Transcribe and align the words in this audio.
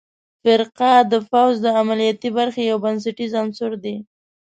فرقه 0.41 0.91
د 1.11 1.13
پوځ 1.29 1.53
د 1.61 1.67
عملیاتي 1.79 2.29
برخې 2.37 2.61
یو 2.71 2.77
بنسټیز 2.85 3.31
عنصر 3.41 3.71
دی. 3.83 3.95